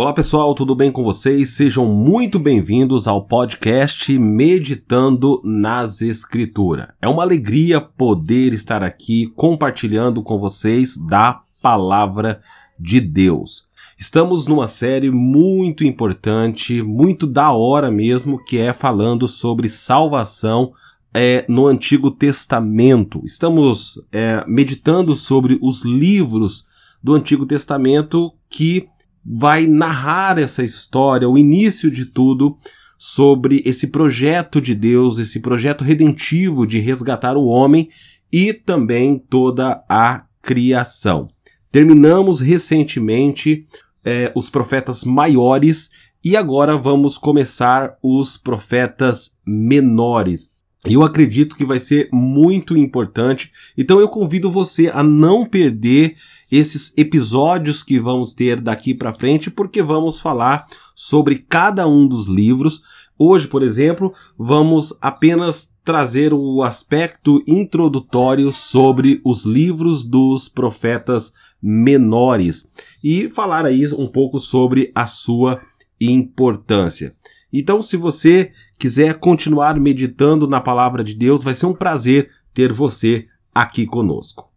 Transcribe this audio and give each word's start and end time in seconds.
Olá 0.00 0.12
pessoal, 0.12 0.54
tudo 0.54 0.76
bem 0.76 0.92
com 0.92 1.02
vocês? 1.02 1.56
Sejam 1.56 1.84
muito 1.84 2.38
bem-vindos 2.38 3.08
ao 3.08 3.24
podcast 3.24 4.16
Meditando 4.16 5.42
nas 5.42 6.02
Escrituras. 6.02 6.86
É 7.02 7.08
uma 7.08 7.24
alegria 7.24 7.80
poder 7.80 8.52
estar 8.52 8.80
aqui 8.80 9.26
compartilhando 9.34 10.22
com 10.22 10.38
vocês 10.38 10.96
da 10.96 11.42
palavra 11.60 12.40
de 12.78 13.00
Deus. 13.00 13.66
Estamos 13.98 14.46
numa 14.46 14.68
série 14.68 15.10
muito 15.10 15.82
importante, 15.82 16.80
muito 16.80 17.26
da 17.26 17.50
hora 17.50 17.90
mesmo, 17.90 18.38
que 18.44 18.56
é 18.56 18.72
falando 18.72 19.26
sobre 19.26 19.68
salvação 19.68 20.70
é, 21.12 21.44
no 21.48 21.66
Antigo 21.66 22.12
Testamento. 22.12 23.20
Estamos 23.24 24.00
é, 24.12 24.44
meditando 24.46 25.16
sobre 25.16 25.58
os 25.60 25.84
livros 25.84 26.68
do 27.02 27.16
Antigo 27.16 27.44
Testamento 27.44 28.32
que 28.48 28.88
vai 29.30 29.66
narrar 29.66 30.38
essa 30.38 30.62
história, 30.64 31.28
o 31.28 31.36
início 31.36 31.90
de 31.90 32.06
tudo, 32.06 32.56
sobre 32.96 33.62
esse 33.64 33.86
projeto 33.88 34.60
de 34.60 34.74
Deus, 34.74 35.18
esse 35.18 35.40
projeto 35.40 35.84
redentivo 35.84 36.66
de 36.66 36.78
resgatar 36.78 37.36
o 37.36 37.44
homem 37.44 37.88
e 38.32 38.52
também 38.52 39.18
toda 39.18 39.84
a 39.88 40.24
criação. 40.42 41.28
Terminamos 41.70 42.40
recentemente 42.40 43.66
é, 44.04 44.32
os 44.34 44.48
profetas 44.48 45.04
maiores 45.04 45.90
e 46.24 46.36
agora 46.36 46.76
vamos 46.76 47.16
começar 47.16 47.96
os 48.02 48.36
profetas 48.36 49.36
menores. 49.46 50.57
Eu 50.86 51.02
acredito 51.02 51.56
que 51.56 51.64
vai 51.64 51.80
ser 51.80 52.08
muito 52.12 52.76
importante, 52.76 53.52
então 53.76 53.98
eu 53.98 54.08
convido 54.08 54.48
você 54.48 54.88
a 54.88 55.02
não 55.02 55.44
perder 55.44 56.16
esses 56.50 56.96
episódios 56.96 57.82
que 57.82 57.98
vamos 57.98 58.32
ter 58.32 58.60
daqui 58.60 58.94
para 58.94 59.12
frente, 59.12 59.50
porque 59.50 59.82
vamos 59.82 60.20
falar 60.20 60.66
sobre 60.94 61.44
cada 61.48 61.86
um 61.88 62.06
dos 62.06 62.28
livros. 62.28 62.80
Hoje, 63.18 63.48
por 63.48 63.64
exemplo, 63.64 64.14
vamos 64.38 64.96
apenas 65.00 65.74
trazer 65.84 66.32
o 66.32 66.62
aspecto 66.62 67.42
introdutório 67.46 68.52
sobre 68.52 69.20
os 69.24 69.44
livros 69.44 70.04
dos 70.04 70.48
profetas 70.48 71.34
menores 71.60 72.68
e 73.02 73.28
falar 73.28 73.66
aí 73.66 73.84
um 73.94 74.06
pouco 74.06 74.38
sobre 74.38 74.92
a 74.94 75.06
sua 75.06 75.60
importância. 76.00 77.14
Então, 77.52 77.80
se 77.80 77.96
você 77.96 78.52
quiser 78.78 79.14
continuar 79.14 79.78
meditando 79.80 80.46
na 80.46 80.60
palavra 80.60 81.02
de 81.02 81.14
Deus, 81.14 81.42
vai 81.42 81.54
ser 81.54 81.66
um 81.66 81.74
prazer 81.74 82.30
ter 82.52 82.72
você 82.72 83.26
aqui 83.54 83.86
conosco. 83.86 84.48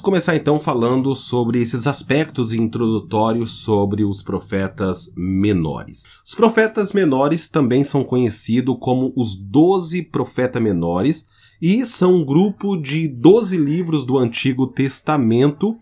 Começar 0.00 0.36
então 0.36 0.58
falando 0.58 1.14
sobre 1.14 1.60
esses 1.60 1.86
aspectos 1.86 2.52
introdutórios 2.52 3.50
sobre 3.50 4.04
os 4.04 4.22
profetas 4.22 5.12
menores. 5.16 6.04
Os 6.24 6.34
profetas 6.34 6.92
menores 6.92 7.48
também 7.48 7.84
são 7.84 8.02
conhecidos 8.04 8.76
como 8.80 9.12
os 9.16 9.34
doze 9.36 10.02
profetas 10.02 10.62
menores 10.62 11.28
e 11.60 11.84
são 11.84 12.16
um 12.16 12.24
grupo 12.24 12.76
de 12.76 13.06
doze 13.08 13.56
livros 13.56 14.04
do 14.04 14.18
Antigo 14.18 14.66
Testamento 14.66 15.76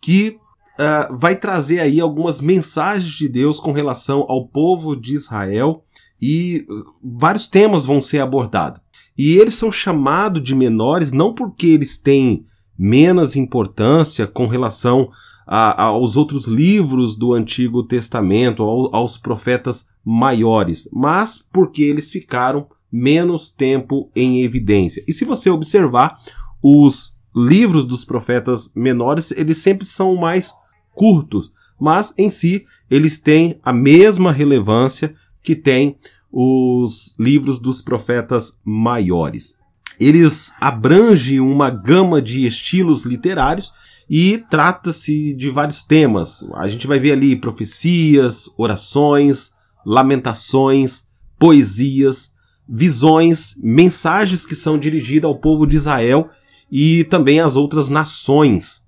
que 0.00 0.38
uh, 0.78 1.16
vai 1.16 1.36
trazer 1.36 1.80
aí 1.80 2.00
algumas 2.00 2.40
mensagens 2.40 3.12
de 3.12 3.28
Deus 3.28 3.58
com 3.58 3.72
relação 3.72 4.24
ao 4.28 4.46
povo 4.46 4.94
de 4.94 5.14
Israel 5.14 5.84
e 6.20 6.66
vários 7.02 7.46
temas 7.46 7.86
vão 7.86 8.00
ser 8.00 8.18
abordados. 8.18 8.80
E 9.16 9.36
eles 9.36 9.54
são 9.54 9.72
chamados 9.72 10.42
de 10.42 10.54
menores 10.54 11.12
não 11.12 11.34
porque 11.34 11.66
eles 11.66 11.96
têm 11.96 12.44
menos 12.78 13.36
importância 13.36 14.26
com 14.26 14.46
relação 14.46 15.10
a, 15.46 15.84
aos 15.84 16.16
outros 16.16 16.46
livros 16.46 17.16
do 17.16 17.32
Antigo 17.32 17.82
Testamento, 17.82 18.62
ao, 18.62 18.94
aos 18.94 19.16
profetas 19.16 19.88
maiores, 20.04 20.88
mas 20.92 21.38
porque 21.38 21.82
eles 21.82 22.10
ficaram 22.10 22.66
menos 22.90 23.50
tempo 23.50 24.10
em 24.14 24.42
evidência. 24.42 25.04
E 25.06 25.12
se 25.12 25.24
você 25.24 25.50
observar, 25.50 26.18
os 26.62 27.14
livros 27.34 27.84
dos 27.84 28.04
profetas 28.04 28.72
menores, 28.74 29.30
eles 29.32 29.58
sempre 29.58 29.86
são 29.86 30.16
mais 30.16 30.52
curtos, 30.94 31.52
mas 31.78 32.14
em 32.16 32.30
si 32.30 32.64
eles 32.90 33.20
têm 33.20 33.60
a 33.62 33.72
mesma 33.72 34.32
relevância 34.32 35.14
que 35.42 35.54
têm 35.54 35.96
os 36.32 37.14
livros 37.18 37.58
dos 37.58 37.82
profetas 37.82 38.58
maiores. 38.64 39.56
Eles 39.98 40.52
abrangem 40.60 41.40
uma 41.40 41.70
gama 41.70 42.20
de 42.20 42.46
estilos 42.46 43.04
literários 43.04 43.72
e 44.08 44.44
trata-se 44.50 45.34
de 45.34 45.50
vários 45.50 45.82
temas. 45.82 46.46
A 46.54 46.68
gente 46.68 46.86
vai 46.86 46.98
ver 46.98 47.12
ali 47.12 47.34
profecias, 47.34 48.50
orações, 48.56 49.52
lamentações, 49.84 51.06
poesias, 51.38 52.34
visões, 52.68 53.54
mensagens 53.58 54.44
que 54.44 54.54
são 54.54 54.78
dirigidas 54.78 55.28
ao 55.28 55.38
povo 55.38 55.66
de 55.66 55.76
Israel 55.76 56.28
e 56.70 57.04
também 57.04 57.40
às 57.40 57.56
outras 57.56 57.88
nações. 57.88 58.84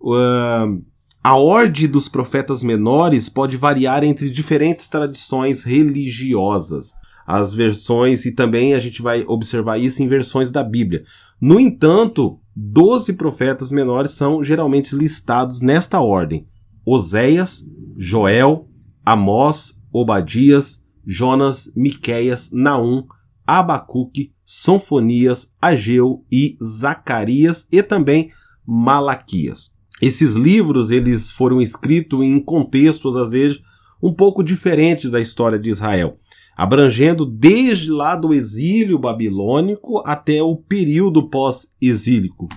Uh, 0.00 0.82
a 1.22 1.36
ordem 1.36 1.86
dos 1.86 2.08
profetas 2.08 2.62
menores 2.62 3.28
pode 3.28 3.56
variar 3.56 4.02
entre 4.04 4.30
diferentes 4.30 4.88
tradições 4.88 5.64
religiosas 5.64 6.94
as 7.30 7.52
versões 7.52 8.26
e 8.26 8.32
também 8.32 8.74
a 8.74 8.80
gente 8.80 9.00
vai 9.00 9.24
observar 9.24 9.78
isso 9.78 10.02
em 10.02 10.08
versões 10.08 10.50
da 10.50 10.64
Bíblia. 10.64 11.04
No 11.40 11.60
entanto, 11.60 12.40
12 12.56 13.12
profetas 13.12 13.70
menores 13.70 14.10
são 14.10 14.42
geralmente 14.42 14.96
listados 14.96 15.60
nesta 15.60 16.00
ordem: 16.00 16.48
Oséias, 16.84 17.64
Joel, 17.96 18.68
Amós, 19.06 19.80
Obadias, 19.92 20.84
Jonas, 21.06 21.72
Miqueias, 21.76 22.50
Naum, 22.52 23.04
Abacuque, 23.46 24.32
Sonfonias, 24.44 25.54
Ageu 25.62 26.24
e 26.30 26.58
Zacarias 26.62 27.68
e 27.70 27.80
também 27.80 28.30
Malaquias. 28.66 29.72
Esses 30.02 30.34
livros 30.34 30.90
eles 30.90 31.30
foram 31.30 31.60
escritos 31.60 32.20
em 32.22 32.40
contextos 32.40 33.16
às 33.16 33.30
vezes 33.30 33.60
um 34.02 34.12
pouco 34.12 34.42
diferentes 34.42 35.10
da 35.10 35.20
história 35.20 35.58
de 35.58 35.68
Israel 35.68 36.18
abrangendo 36.60 37.24
desde 37.24 37.90
lá 37.90 38.14
do 38.14 38.34
exílio 38.34 38.98
babilônico 38.98 40.02
até 40.04 40.42
o 40.42 40.54
período 40.54 41.26
pós-exílico. 41.26 42.50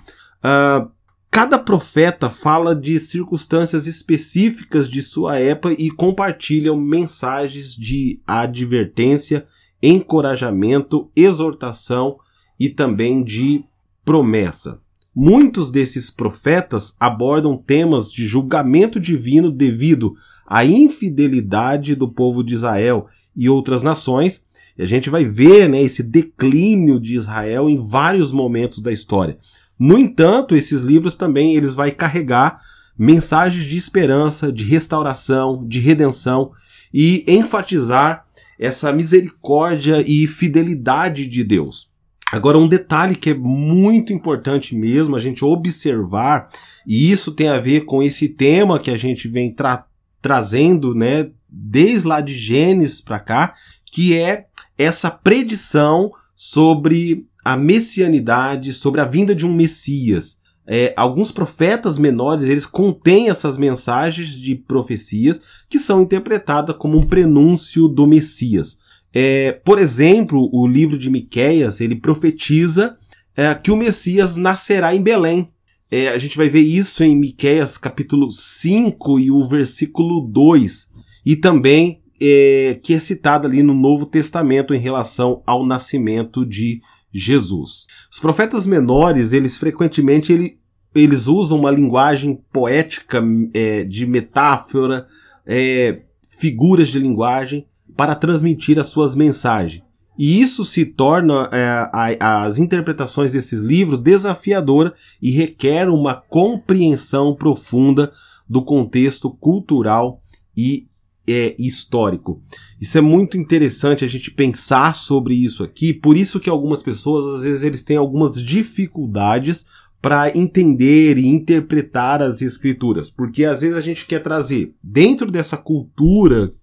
Uh, 0.43 0.91
cada 1.31 1.57
profeta 1.57 2.29
fala 2.29 2.75
de 2.75 2.99
circunstâncias 2.99 3.87
específicas 3.87 4.89
de 4.89 5.01
sua 5.01 5.39
época 5.39 5.73
e 5.79 5.89
compartilham 5.89 6.75
mensagens 6.75 7.73
de 7.73 8.19
advertência, 8.27 9.47
encorajamento, 9.81 11.09
exortação 11.15 12.17
e 12.59 12.67
também 12.67 13.23
de 13.23 13.63
promessa. 14.03 14.81
Muitos 15.15 15.71
desses 15.71 16.11
profetas 16.11 16.93
abordam 16.99 17.55
temas 17.55 18.11
de 18.11 18.27
julgamento 18.27 18.99
divino 18.99 19.49
devido 19.49 20.13
à 20.45 20.65
infidelidade 20.65 21.95
do 21.95 22.11
povo 22.11 22.43
de 22.43 22.53
Israel 22.53 23.07
e 23.35 23.49
outras 23.49 23.83
nações. 23.83 24.43
E 24.77 24.81
a 24.81 24.85
gente 24.85 25.09
vai 25.09 25.25
ver 25.25 25.69
né, 25.69 25.81
esse 25.81 26.01
declínio 26.01 26.99
de 26.99 27.15
Israel 27.15 27.69
em 27.69 27.77
vários 27.77 28.31
momentos 28.31 28.81
da 28.81 28.91
história. 28.91 29.37
No 29.77 29.97
entanto, 29.97 30.55
esses 30.55 30.81
livros 30.81 31.15
também 31.15 31.55
eles 31.55 31.73
vai 31.73 31.91
carregar 31.91 32.61
mensagens 32.97 33.65
de 33.65 33.75
esperança, 33.75 34.51
de 34.51 34.63
restauração, 34.63 35.65
de 35.67 35.79
redenção 35.79 36.51
e 36.93 37.23
enfatizar 37.27 38.25
essa 38.59 38.93
misericórdia 38.93 40.03
e 40.05 40.27
fidelidade 40.27 41.27
de 41.27 41.43
Deus. 41.43 41.91
Agora, 42.31 42.57
um 42.57 42.67
detalhe 42.67 43.15
que 43.15 43.29
é 43.29 43.33
muito 43.33 44.11
importante 44.11 44.75
mesmo 44.75 45.15
a 45.15 45.19
gente 45.19 45.45
observar, 45.45 46.49
e 46.85 47.11
isso 47.11 47.31
tem 47.31 47.47
a 47.47 47.59
ver 47.59 47.85
com 47.85 48.01
esse 48.01 48.27
tema 48.27 48.79
que 48.79 48.89
a 48.89 48.97
gente 48.97 49.27
vem 49.27 49.53
tra 49.53 49.85
trazendo, 50.21 50.95
né, 50.95 51.29
desde 51.53 52.07
lá 52.07 52.19
de 52.19 52.33
Gênesis 52.33 52.99
para 52.99 53.19
cá, 53.19 53.53
que 53.85 54.17
é 54.17 54.47
essa 54.77 55.11
predição 55.11 56.11
sobre 56.33 57.27
a 57.45 57.55
messianidade, 57.55 58.73
sobre 58.73 59.01
a 59.01 59.05
vinda 59.05 59.35
de 59.35 59.45
um 59.45 59.53
Messias. 59.53 60.41
É, 60.65 60.93
alguns 60.95 61.31
profetas 61.31 61.97
menores 61.97 62.45
eles 62.45 62.65
contêm 62.65 63.29
essas 63.29 63.57
mensagens 63.57 64.39
de 64.39 64.55
profecias 64.55 65.41
que 65.69 65.77
são 65.77 66.01
interpretadas 66.01 66.75
como 66.77 66.97
um 66.97 67.05
prenúncio 67.05 67.87
do 67.87 68.07
Messias. 68.07 68.79
É, 69.13 69.51
por 69.51 69.77
exemplo, 69.77 70.49
o 70.53 70.65
livro 70.65 70.97
de 70.97 71.09
Miqueias 71.09 71.81
ele 71.81 71.95
profetiza 71.95 72.97
é, 73.35 73.53
que 73.53 73.71
o 73.71 73.75
Messias 73.75 74.35
nascerá 74.35 74.95
em 74.95 75.01
Belém. 75.01 75.49
É, 75.91 76.09
a 76.09 76.17
gente 76.17 76.37
vai 76.37 76.49
ver 76.49 76.61
isso 76.61 77.03
em 77.03 77.15
Miqueias 77.15 77.77
capítulo 77.77 78.31
5 78.31 79.19
e 79.19 79.29
o 79.29 79.47
versículo 79.47 80.21
2. 80.21 80.92
E 81.25 81.35
também 81.35 82.01
é, 82.21 82.79
que 82.81 82.93
é 82.93 82.99
citada 82.99 83.47
ali 83.47 83.61
no 83.63 83.73
Novo 83.73 84.05
Testamento 84.05 84.73
em 84.73 84.79
relação 84.79 85.41
ao 85.45 85.65
nascimento 85.65 86.45
de 86.45 86.81
Jesus. 87.13 87.85
Os 88.11 88.19
profetas 88.19 88.65
menores, 88.65 89.33
eles 89.33 89.57
frequentemente 89.57 90.31
ele, 90.31 90.57
eles 90.95 91.27
usam 91.27 91.59
uma 91.59 91.71
linguagem 91.71 92.39
poética 92.51 93.21
é, 93.53 93.83
de 93.83 94.05
metáfora, 94.05 95.07
é, 95.45 96.01
figuras 96.29 96.87
de 96.87 96.99
linguagem 96.99 97.67
para 97.95 98.15
transmitir 98.15 98.79
as 98.79 98.87
suas 98.87 99.15
mensagens. 99.15 99.83
E 100.17 100.39
isso 100.39 100.63
se 100.63 100.85
torna 100.85 101.49
é, 101.51 102.17
as 102.19 102.59
interpretações 102.59 103.33
desses 103.33 103.59
livros 103.59 103.97
desafiadora 103.97 104.93
e 105.21 105.31
requer 105.31 105.89
uma 105.89 106.15
compreensão 106.15 107.35
profunda 107.35 108.11
do 108.47 108.63
contexto 108.63 109.31
cultural 109.31 110.21
e 110.55 110.85
é, 111.27 111.55
histórico. 111.57 112.41
Isso 112.79 112.97
é 112.97 113.01
muito 113.01 113.37
interessante 113.37 114.03
a 114.03 114.07
gente 114.07 114.31
pensar 114.31 114.93
sobre 114.93 115.33
isso 115.33 115.63
aqui, 115.63 115.93
por 115.93 116.17
isso 116.17 116.39
que 116.39 116.49
algumas 116.49 116.83
pessoas 116.83 117.37
às 117.37 117.43
vezes 117.43 117.63
eles 117.63 117.83
têm 117.83 117.97
algumas 117.97 118.35
dificuldades 118.41 119.65
para 120.01 120.37
entender 120.37 121.17
e 121.17 121.25
interpretar 121.25 122.21
as 122.21 122.41
escrituras, 122.41 123.09
porque 123.09 123.45
às 123.45 123.61
vezes 123.61 123.77
a 123.77 123.81
gente 123.81 124.05
quer 124.05 124.21
trazer 124.21 124.73
dentro 124.83 125.31
dessa 125.31 125.55
cultura 125.55 126.53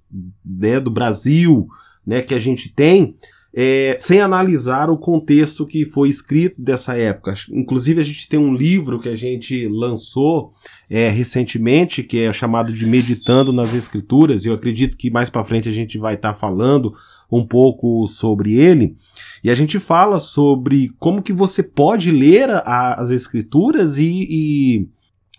né, 0.44 0.78
do 0.78 0.90
Brasil, 0.90 1.66
né, 2.06 2.20
que 2.20 2.34
a 2.34 2.38
gente 2.38 2.68
tem, 2.70 3.16
é, 3.52 3.96
sem 3.98 4.20
analisar 4.20 4.90
o 4.90 4.96
contexto 4.96 5.66
que 5.66 5.84
foi 5.84 6.08
escrito 6.08 6.60
dessa 6.60 6.96
época. 6.96 7.34
Inclusive, 7.50 8.00
a 8.00 8.04
gente 8.04 8.28
tem 8.28 8.38
um 8.38 8.54
livro 8.54 9.00
que 9.00 9.08
a 9.08 9.16
gente 9.16 9.66
lançou 9.66 10.52
é, 10.88 11.08
recentemente, 11.08 12.04
que 12.04 12.20
é 12.20 12.32
chamado 12.32 12.72
de 12.72 12.86
Meditando 12.86 13.52
nas 13.52 13.74
Escrituras, 13.74 14.44
e 14.44 14.48
eu 14.48 14.54
acredito 14.54 14.96
que 14.96 15.10
mais 15.10 15.28
para 15.28 15.44
frente 15.44 15.68
a 15.68 15.72
gente 15.72 15.98
vai 15.98 16.14
estar 16.14 16.32
tá 16.32 16.38
falando 16.38 16.94
um 17.30 17.44
pouco 17.44 18.06
sobre 18.06 18.54
ele. 18.54 18.94
E 19.42 19.50
a 19.50 19.54
gente 19.54 19.80
fala 19.80 20.18
sobre 20.18 20.92
como 20.98 21.22
que 21.22 21.32
você 21.32 21.62
pode 21.62 22.12
ler 22.12 22.48
a, 22.50 22.94
as 23.00 23.10
Escrituras 23.10 23.98
e, 23.98 24.26
e, 24.30 24.88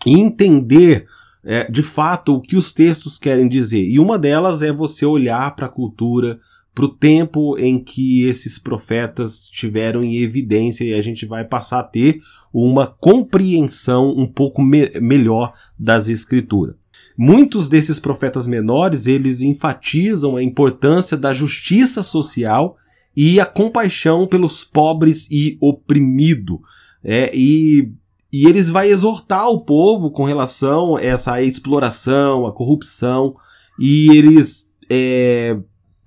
entender. 0.05 1.07
É, 1.43 1.69
de 1.71 1.81
fato, 1.81 2.35
o 2.35 2.41
que 2.41 2.55
os 2.55 2.71
textos 2.71 3.17
querem 3.17 3.49
dizer. 3.49 3.83
E 3.83 3.97
uma 3.97 4.19
delas 4.19 4.61
é 4.61 4.71
você 4.71 5.07
olhar 5.07 5.55
para 5.55 5.65
a 5.65 5.69
cultura, 5.69 6.39
para 6.73 6.85
o 6.85 6.89
tempo 6.89 7.57
em 7.57 7.83
que 7.83 8.25
esses 8.25 8.57
profetas 8.57 9.43
estiveram 9.43 10.03
em 10.03 10.17
evidência 10.17 10.83
e 10.83 10.93
a 10.93 11.01
gente 11.01 11.25
vai 11.25 11.43
passar 11.43 11.79
a 11.79 11.83
ter 11.83 12.19
uma 12.53 12.87
compreensão 12.87 14.09
um 14.09 14.25
pouco 14.25 14.61
me 14.61 14.89
melhor 14.99 15.53
das 15.77 16.07
escrituras. 16.07 16.75
Muitos 17.17 17.67
desses 17.67 17.99
profetas 17.99 18.47
menores, 18.47 19.05
eles 19.05 19.41
enfatizam 19.41 20.37
a 20.37 20.43
importância 20.43 21.17
da 21.17 21.33
justiça 21.33 22.01
social 22.01 22.77
e 23.15 23.39
a 23.39 23.45
compaixão 23.45 24.25
pelos 24.25 24.63
pobres 24.63 25.27
e 25.29 25.57
oprimidos. 25.59 26.59
É, 27.03 27.29
e, 27.33 27.91
e 28.31 28.47
eles 28.47 28.69
vão 28.69 28.83
exortar 28.83 29.49
o 29.49 29.61
povo 29.61 30.09
com 30.11 30.23
relação 30.23 30.95
a 30.95 31.01
essa 31.03 31.41
exploração, 31.41 32.47
a 32.47 32.53
corrupção, 32.53 33.35
e 33.79 34.09
eles 34.15 34.71
é, 34.89 35.57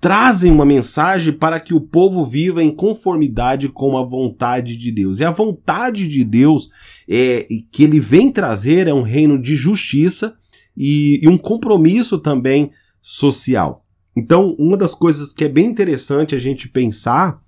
trazem 0.05 0.51
uma 0.51 0.67
mensagem 0.67 1.33
para 1.33 1.59
que 1.59 1.73
o 1.73 1.81
povo 1.81 2.23
viva 2.23 2.63
em 2.63 2.69
conformidade 2.69 3.69
com 3.69 3.97
a 3.97 4.03
vontade 4.03 4.77
de 4.77 4.91
Deus. 4.91 5.19
E 5.19 5.23
a 5.23 5.31
vontade 5.31 6.07
de 6.07 6.23
Deus 6.23 6.69
é 7.09 7.47
que 7.71 7.83
ele 7.83 7.99
vem 7.99 8.31
trazer 8.31 8.87
é 8.87 8.93
um 8.93 9.01
reino 9.01 9.41
de 9.41 9.55
justiça 9.55 10.35
e, 10.77 11.19
e 11.23 11.27
um 11.27 11.39
compromisso 11.39 12.19
também 12.19 12.69
social. 13.01 13.83
Então, 14.15 14.55
uma 14.59 14.77
das 14.77 14.93
coisas 14.93 15.33
que 15.33 15.43
é 15.43 15.49
bem 15.49 15.65
interessante 15.65 16.35
a 16.35 16.39
gente 16.39 16.69
pensar 16.69 17.41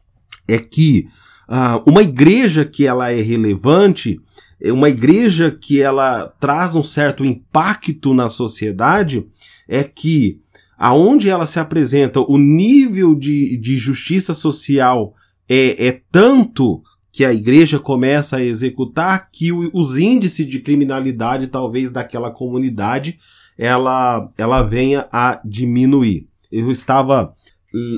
é 0.48 0.58
que 0.58 1.08
uh, 1.48 1.88
uma 1.88 2.02
igreja 2.02 2.66
que 2.66 2.88
ela 2.88 3.12
é 3.12 3.22
relevante, 3.22 4.20
é 4.60 4.72
uma 4.72 4.90
igreja 4.90 5.52
que 5.52 5.80
ela 5.80 6.34
traz 6.40 6.76
um 6.76 6.82
certo 6.82 7.24
impacto 7.24 8.16
na 8.16 8.28
sociedade, 8.28 9.28
é 9.68 9.84
que 9.84 10.42
aonde 10.78 11.30
ela 11.30 11.46
se 11.46 11.60
apresenta, 11.60 12.20
o 12.20 12.38
nível 12.38 13.16
de, 13.16 13.58
de 13.58 13.78
justiça 13.78 14.34
social 14.34 15.14
é, 15.50 15.88
é 15.88 16.02
tanto 16.12 16.82
que 17.12 17.26
a 17.26 17.34
igreja 17.34 17.80
começa 17.80 18.38
a 18.38 18.44
executar 18.44 19.30
que 19.32 19.52
o, 19.52 19.72
os 19.74 19.98
índices 19.98 20.46
de 20.46 20.60
criminalidade, 20.60 21.48
talvez, 21.48 21.92
daquela 21.92 22.30
comunidade, 22.30 23.18
ela, 23.58 24.32
ela 24.38 24.62
venha 24.62 25.08
a 25.12 25.42
diminuir. 25.44 26.28
Eu 26.52 26.72
estava 26.72 27.34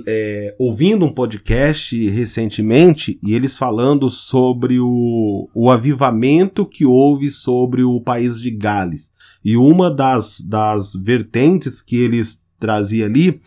é, 0.07 0.55
ouvindo 0.57 1.05
um 1.05 1.13
podcast 1.13 2.09
recentemente 2.09 3.19
e 3.21 3.33
eles 3.33 3.57
falando 3.57 4.09
sobre 4.09 4.79
o, 4.79 5.49
o 5.53 5.69
avivamento 5.69 6.65
que 6.65 6.85
houve 6.85 7.29
sobre 7.29 7.83
o 7.83 7.99
país 8.01 8.39
de 8.39 8.51
Gales. 8.51 9.11
E 9.43 9.55
uma 9.55 9.89
das, 9.91 10.39
das 10.41 10.93
vertentes 10.93 11.81
que 11.81 11.97
eles 11.97 12.41
trazia 12.59 13.05
ali 13.05 13.41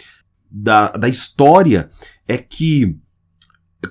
da, 0.50 0.88
da 0.93 1.09
história 1.09 1.88
é 2.29 2.37
que 2.37 2.97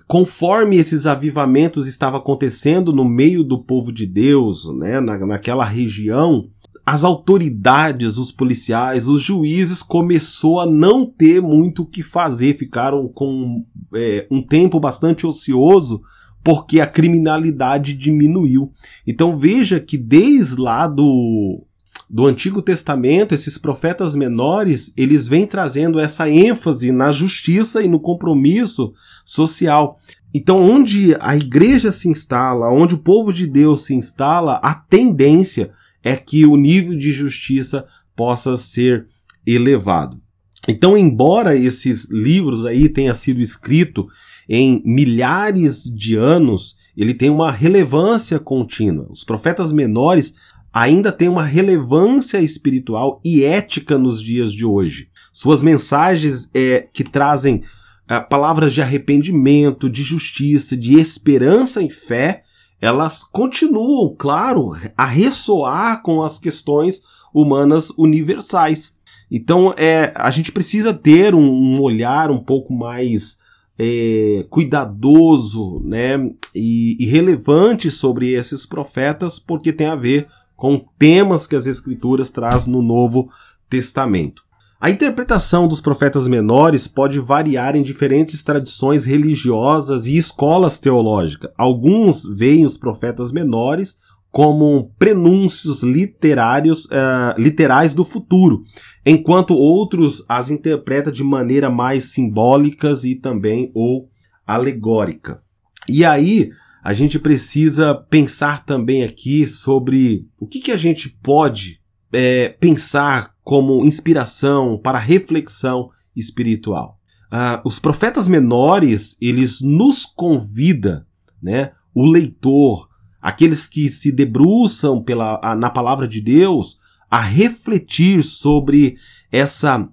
conforme 0.08 0.78
esses 0.78 1.06
avivamentos 1.06 1.88
estavam 1.88 2.20
acontecendo 2.20 2.94
no 2.94 3.04
meio 3.04 3.44
do 3.44 3.62
povo 3.62 3.92
de 3.92 4.06
Deus, 4.06 4.74
né, 4.78 5.02
na, 5.02 5.18
naquela 5.26 5.66
região, 5.66 6.50
as 6.86 7.04
autoridades, 7.04 8.18
os 8.18 8.32
policiais, 8.32 9.08
os 9.08 9.22
juízes 9.22 9.84
começou 9.84 10.60
a 10.60 10.66
não 10.66 11.06
ter 11.06 11.42
muito 11.42 11.84
o 11.84 11.86
que 11.86 12.04
fazer, 12.04 12.54
ficaram 12.54 13.08
com 13.08 13.66
é, 13.94 14.28
um 14.32 14.42
tempo 14.42 14.80
bastante 14.80 15.28
ocioso 15.28 16.02
porque 16.44 16.80
a 16.80 16.88
criminalidade 16.88 17.94
diminuiu. 17.94 18.72
Então 19.06 19.36
veja 19.36 19.80
que 19.80 19.98
desde 19.98 20.60
lá 20.60 20.88
do 20.88 21.66
do 22.13 22.28
Antigo 22.28 22.62
Testamento, 22.62 23.34
esses 23.34 23.58
profetas 23.58 24.16
menores, 24.16 24.94
eles 24.98 25.30
vêm 25.30 25.48
trazendo 25.48 25.98
essa 25.98 26.30
ênfase 26.30 26.92
na 26.92 27.10
justiça 27.10 27.81
e 27.81 27.88
no 27.88 28.02
compromisso 28.02 28.94
social. 29.24 29.98
Então, 30.34 30.62
onde 30.62 31.16
a 31.22 31.38
igreja 31.38 31.90
se 31.90 32.10
instala, 32.10 32.69
onde 32.69 32.96
o 32.96 32.98
povo 32.98 33.31
de 33.31 33.48
Deus 33.48 33.86
se 33.86 33.96
instala, 33.96 34.60
a 34.62 34.75
tendência 34.75 35.72
é 36.04 36.18
que 36.18 36.46
o 36.46 36.58
nível 36.58 36.98
de 36.98 37.13
justiça 37.13 37.86
possa 38.13 38.58
ser 38.58 39.08
elevado. 39.48 40.19
Então, 40.68 40.98
embora 40.98 41.56
esses 41.56 42.10
livros 42.12 42.65
aí 42.65 42.89
tenham 42.89 43.15
sido 43.15 43.39
escritos 43.39 44.06
em 44.50 44.82
milhares 44.86 45.84
de 45.84 46.18
anos, 46.18 46.75
ele 46.96 47.13
tem 47.13 47.30
uma 47.30 47.51
relevância 47.51 48.38
contínua. 48.38 49.08
Os 49.10 49.24
profetas 49.24 49.72
menores 49.72 50.36
ainda 50.74 51.12
tem 51.12 51.28
uma 51.28 51.44
relevância 51.44 52.40
espiritual 52.40 53.20
e 53.24 53.44
ética 53.44 53.98
nos 53.98 54.22
dias 54.22 54.54
de 54.54 54.66
hoje. 54.66 55.10
Suas 55.34 55.62
mensagens 55.62 56.50
é, 56.54 56.88
que 56.94 57.04
trazem 57.04 57.63
é, 58.10 58.20
palavras 58.20 58.74
de 58.74 58.82
arrependimento, 58.82 59.90
de 59.90 60.04
justiça, 60.04 60.75
de 60.75 61.00
esperança 61.00 61.82
e 61.82 61.90
fé, 61.90 62.44
elas 62.80 63.24
continuam, 63.24 64.16
claro, 64.18 64.72
a 64.98 65.06
ressoar 65.06 66.01
com 66.01 66.24
as 66.24 66.40
questões 66.40 67.01
humanas 67.34 67.92
universais. 67.92 68.94
Então, 69.30 69.74
é, 69.78 70.12
a 70.16 70.32
gente 70.32 70.51
precisa 70.51 70.94
ter 70.94 71.36
um, 71.36 71.48
um 71.48 71.82
olhar 71.82 72.32
um 72.32 72.40
pouco 72.40 72.74
mais 72.74 73.40
é, 73.78 74.46
cuidadoso 74.50 75.80
né, 75.86 76.18
e, 76.54 76.98
e 77.00 77.06
relevante 77.06 77.90
sobre 77.90 78.34
esses 78.34 78.66
profetas, 78.66 79.40
porque 79.40 79.72
tem 79.72 79.88
a 79.88 79.96
ver 79.96 80.28
com 80.62 80.86
temas 81.00 81.48
que 81.48 81.56
as 81.56 81.65
Escrituras 81.65 82.30
traz 82.30 82.68
no 82.68 82.84
Novo 82.84 83.32
Testamento. 83.68 84.44
A 84.80 84.91
interpretação 84.91 85.68
dos 85.68 85.82
profetas 85.82 86.27
menores 86.27 86.88
pode 86.88 87.20
variar 87.20 87.75
em 87.75 87.82
diferentes 87.82 88.44
tradições 88.44 89.03
religiosas 89.03 90.06
e 90.06 90.15
escolas 90.15 90.77
teológicas. 90.77 91.50
Alguns 91.58 92.24
veem 92.25 92.63
os 92.63 92.77
profetas 92.77 93.32
menores 93.32 93.98
como 94.30 94.91
prenúncios 95.00 95.82
literários, 95.82 96.86
uh, 96.86 97.39
literais 97.39 97.96
do 97.96 98.06
futuro, 98.06 98.63
enquanto 99.03 99.56
outros 99.56 100.24
as 100.30 100.51
interpretam 100.51 101.12
de 101.12 101.24
maneira 101.24 101.72
mais 101.72 102.12
simbólicas 102.12 103.03
e 103.03 103.15
também 103.15 103.72
ou 103.74 104.08
alegórica. 104.46 105.41
E 105.89 106.06
aí, 106.06 106.51
a 106.84 106.94
gente 106.94 107.20
precisa 107.20 107.94
pensar 107.94 108.66
também 108.66 109.04
aqui 109.04 109.46
sobre 109.46 110.28
o 110.40 110.48
que, 110.48 110.60
que 110.60 110.72
a 110.72 110.78
gente 110.78 111.10
pode 111.10 111.80
é, 112.12 112.50
pensar 112.50 113.34
como 113.44 113.86
inspiração 113.86 114.80
para 114.82 114.98
reflexão 114.98 115.90
espiritual. 116.16 117.00
Uh, 117.32 117.62
os 117.66 117.80
profetas 117.80 118.28
menores, 118.28 119.18
eles 119.22 119.62
nos 119.62 120.06
convida, 120.06 121.08
né, 121.42 121.72
o 121.94 122.06
leitor, 122.06 122.90
aqueles 123.22 123.68
que 123.68 123.88
se 123.90 124.12
debruçam 124.12 125.02
pela, 125.02 125.40
a, 125.42 125.56
na 125.56 125.70
palavra 125.70 126.08
de 126.08 126.20
Deus, 126.20 126.78
a 127.10 127.22
refletir 127.22 128.24
sobre 128.24 128.98
essa 129.32 129.88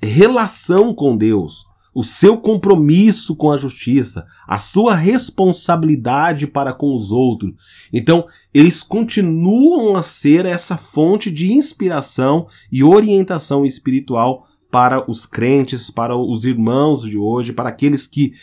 relação 0.00 0.94
com 0.94 1.16
Deus, 1.16 1.64
o 1.96 2.04
seu 2.04 2.36
compromisso 2.36 3.34
com 3.34 3.50
a 3.50 3.56
justiça, 3.56 4.26
a 4.46 4.58
sua 4.58 4.94
responsabilidade 4.94 6.46
para 6.46 6.74
com 6.74 6.94
os 6.94 7.10
outros. 7.10 7.54
Então, 7.90 8.26
eles 8.52 8.82
continuam 8.82 9.96
a 9.96 10.02
ser 10.02 10.44
essa 10.44 10.76
fonte 10.76 11.30
de 11.30 11.50
inspiração 11.50 12.48
e 12.70 12.84
orientação 12.84 13.64
espiritual 13.64 14.46
para 14.70 15.10
os 15.10 15.24
crentes, 15.24 15.90
para 15.90 16.14
os 16.14 16.44
irmãos 16.44 17.00
de 17.00 17.16
hoje, 17.16 17.54
para 17.54 17.70
aqueles 17.70 18.06
que 18.06 18.34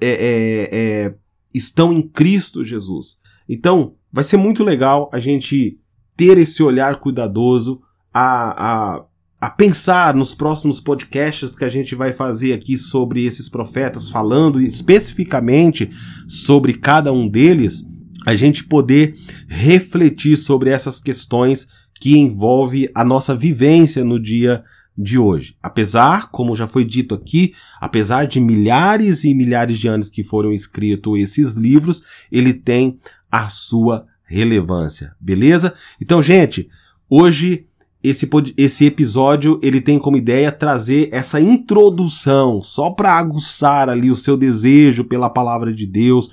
é, 0.00 0.08
é, 0.08 0.68
é, 0.72 1.14
estão 1.54 1.92
em 1.92 2.02
Cristo 2.02 2.64
Jesus. 2.64 3.20
Então, 3.48 3.94
vai 4.12 4.24
ser 4.24 4.38
muito 4.38 4.64
legal 4.64 5.08
a 5.12 5.20
gente 5.20 5.78
ter 6.16 6.36
esse 6.36 6.64
olhar 6.64 6.98
cuidadoso, 6.98 7.80
a, 8.12 8.96
a 8.96 9.04
a 9.40 9.48
pensar 9.48 10.14
nos 10.14 10.34
próximos 10.34 10.80
podcasts 10.80 11.56
que 11.56 11.64
a 11.64 11.68
gente 11.68 11.94
vai 11.94 12.12
fazer 12.12 12.52
aqui 12.52 12.76
sobre 12.76 13.24
esses 13.24 13.48
profetas, 13.48 14.08
falando 14.08 14.60
especificamente 14.60 15.90
sobre 16.26 16.74
cada 16.74 17.12
um 17.12 17.28
deles, 17.28 17.86
a 18.26 18.34
gente 18.34 18.64
poder 18.64 19.14
refletir 19.48 20.36
sobre 20.36 20.70
essas 20.70 21.00
questões 21.00 21.68
que 22.00 22.16
envolve 22.16 22.90
a 22.94 23.04
nossa 23.04 23.34
vivência 23.34 24.04
no 24.04 24.20
dia 24.20 24.64
de 24.96 25.16
hoje. 25.16 25.56
Apesar, 25.62 26.30
como 26.30 26.56
já 26.56 26.66
foi 26.66 26.84
dito 26.84 27.14
aqui, 27.14 27.54
apesar 27.80 28.26
de 28.26 28.40
milhares 28.40 29.22
e 29.22 29.32
milhares 29.32 29.78
de 29.78 29.86
anos 29.86 30.10
que 30.10 30.24
foram 30.24 30.52
escritos 30.52 31.16
esses 31.20 31.54
livros, 31.54 32.02
ele 32.32 32.52
tem 32.52 32.98
a 33.30 33.48
sua 33.48 34.04
relevância, 34.24 35.14
beleza? 35.20 35.74
Então, 36.00 36.20
gente, 36.20 36.68
hoje 37.08 37.67
esse, 38.08 38.28
esse 38.56 38.86
episódio 38.86 39.58
ele 39.62 39.80
tem 39.80 39.98
como 39.98 40.16
ideia 40.16 40.52
trazer 40.52 41.08
essa 41.12 41.40
introdução 41.40 42.62
só 42.62 42.90
para 42.90 43.12
aguçar 43.12 43.88
ali 43.88 44.10
o 44.10 44.16
seu 44.16 44.36
desejo 44.36 45.04
pela 45.04 45.30
palavra 45.30 45.72
de 45.72 45.86
Deus, 45.86 46.30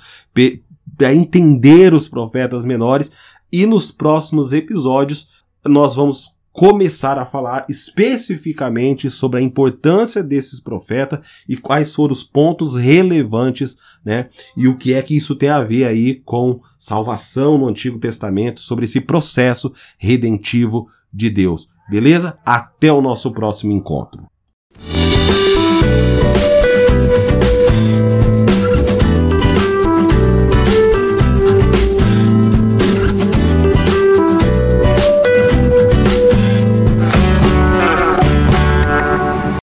para 0.96 1.14
entender 1.14 1.92
os 1.92 2.08
profetas 2.08 2.64
menores 2.64 3.10
e 3.52 3.66
nos 3.66 3.90
próximos 3.90 4.52
episódios 4.52 5.28
nós 5.64 5.94
vamos 5.94 6.36
começar 6.56 7.18
a 7.18 7.26
falar 7.26 7.66
especificamente 7.68 9.10
sobre 9.10 9.38
a 9.38 9.42
importância 9.42 10.22
desses 10.22 10.58
profetas 10.58 11.20
e 11.46 11.54
quais 11.54 11.94
foram 11.94 12.14
os 12.14 12.22
pontos 12.22 12.74
relevantes, 12.74 13.76
né? 14.02 14.30
E 14.56 14.66
o 14.66 14.74
que 14.74 14.94
é 14.94 15.02
que 15.02 15.14
isso 15.14 15.36
tem 15.36 15.50
a 15.50 15.62
ver 15.62 15.84
aí 15.84 16.14
com 16.24 16.62
salvação 16.78 17.58
no 17.58 17.68
Antigo 17.68 17.98
Testamento, 17.98 18.62
sobre 18.62 18.86
esse 18.86 19.02
processo 19.02 19.70
redentivo 19.98 20.88
de 21.16 21.30
Deus. 21.30 21.68
Beleza? 21.88 22.38
Até 22.44 22.92
o 22.92 23.00
nosso 23.00 23.32
próximo 23.32 23.72
encontro. 23.72 24.26